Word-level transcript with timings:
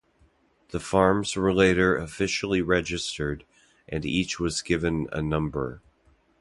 The 0.69 0.79
farms 0.79 1.35
were 1.35 1.53
later 1.53 1.95
officially 1.95 2.59
registered 2.63 3.45
and 3.87 4.03
each 4.03 4.39
was 4.39 4.63
given 4.63 5.07
a 5.11 5.21
number. 5.21 5.83